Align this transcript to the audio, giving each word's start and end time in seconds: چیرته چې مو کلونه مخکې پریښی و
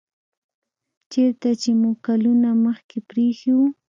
چیرته 1.11 1.49
چې 1.61 1.71
مو 1.79 1.91
کلونه 2.05 2.49
مخکې 2.65 2.97
پریښی 3.09 3.51
و 3.55 3.59